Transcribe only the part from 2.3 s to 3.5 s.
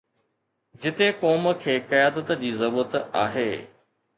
جي ضرورت آهي.